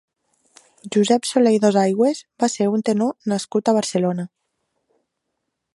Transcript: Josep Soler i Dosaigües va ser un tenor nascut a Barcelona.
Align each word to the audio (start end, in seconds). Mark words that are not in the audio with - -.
Josep 0.95 1.27
Soler 1.31 1.51
i 1.57 1.61
Dosaigües 1.65 2.23
va 2.45 2.49
ser 2.53 2.69
un 2.77 2.85
tenor 2.89 3.15
nascut 3.35 3.69
a 3.69 3.75
Barcelona. 3.81 4.25